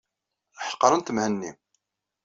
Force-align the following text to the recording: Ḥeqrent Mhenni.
Ḥeqrent 0.67 1.13
Mhenni. 1.13 1.51